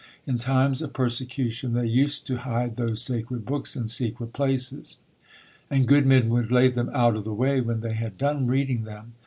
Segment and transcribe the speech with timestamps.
[0.25, 4.97] In times of persecution, they used to hide those sacred books in secret places,
[5.69, 8.83] and good men would lay them out of the way when they had done reading
[8.85, 9.13] them.